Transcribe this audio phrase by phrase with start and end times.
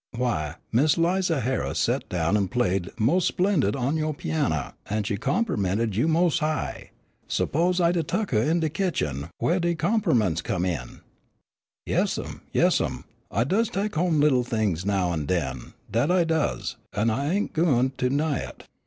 [0.15, 5.15] W'y, Miss 'Liza Harris set down an' played mos' splendid on yo' pianna, an' she
[5.15, 6.89] compermented you mos' high.
[7.27, 11.01] S'pose I'd a tuck huh in de kitchen, whaih de comperments come in?
[11.85, 17.11] "Yass'm, yass'm, I does tek home little things now an' den, dat I does, an'
[17.11, 18.67] I ain't gwine to 'ny it.